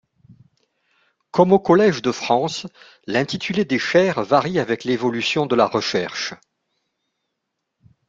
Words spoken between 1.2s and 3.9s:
Comme au Collège de France l'intitulé des